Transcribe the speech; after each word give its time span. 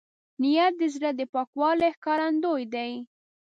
نیت 0.41 0.73
د 0.81 0.83
زړه 0.95 1.09
د 1.19 1.21
پاکوالي 1.33 1.89
ښکارندوی 1.95 2.63
دی. 2.73 2.91